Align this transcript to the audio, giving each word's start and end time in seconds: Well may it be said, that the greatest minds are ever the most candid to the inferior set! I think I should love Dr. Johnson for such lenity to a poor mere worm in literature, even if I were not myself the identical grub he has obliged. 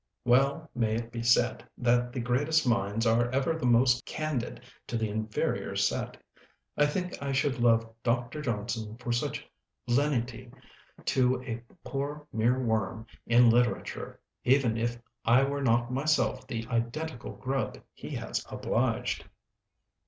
Well 0.25 0.67
may 0.73 0.95
it 0.95 1.11
be 1.11 1.21
said, 1.21 1.63
that 1.77 2.11
the 2.11 2.19
greatest 2.21 2.65
minds 2.67 3.05
are 3.05 3.29
ever 3.29 3.53
the 3.55 3.67
most 3.67 4.03
candid 4.03 4.61
to 4.87 4.97
the 4.97 5.09
inferior 5.11 5.75
set! 5.75 6.17
I 6.75 6.87
think 6.87 7.21
I 7.21 7.31
should 7.31 7.59
love 7.59 7.87
Dr. 8.01 8.41
Johnson 8.41 8.97
for 8.97 9.11
such 9.11 9.45
lenity 9.87 10.51
to 11.05 11.43
a 11.43 11.61
poor 11.87 12.25
mere 12.33 12.59
worm 12.59 13.05
in 13.27 13.51
literature, 13.51 14.19
even 14.43 14.75
if 14.75 14.99
I 15.23 15.43
were 15.43 15.61
not 15.61 15.93
myself 15.93 16.47
the 16.47 16.65
identical 16.65 17.33
grub 17.33 17.77
he 17.93 18.09
has 18.15 18.43
obliged. 18.49 19.25